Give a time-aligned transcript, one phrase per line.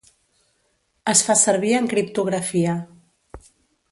[1.13, 2.75] Es fa servir en criptografia.